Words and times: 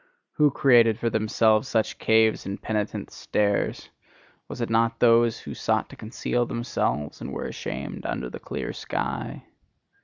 Who 0.37 0.49
created 0.49 0.97
for 0.97 1.11
themselves 1.11 1.67
such 1.67 1.99
caves 1.99 2.47
and 2.47 2.59
penitence 2.59 3.13
stairs? 3.13 3.91
Was 4.47 4.59
it 4.59 4.71
not 4.71 4.99
those 4.99 5.37
who 5.41 5.53
sought 5.53 5.89
to 5.91 5.95
conceal 5.95 6.47
themselves, 6.47 7.21
and 7.21 7.31
were 7.31 7.45
ashamed 7.45 8.07
under 8.07 8.27
the 8.31 8.39
clear 8.39 8.73
sky? 8.73 9.43